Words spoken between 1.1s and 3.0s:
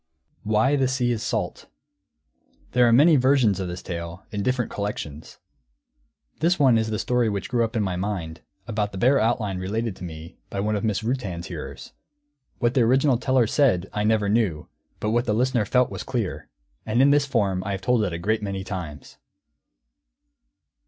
IS SALT [Footnote 1: There are